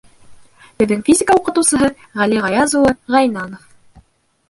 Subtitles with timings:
[0.81, 1.91] Беҙҙең физика уҡытыусыһы
[2.23, 3.73] Ғәли Ғаяз улы Ғәйнанов.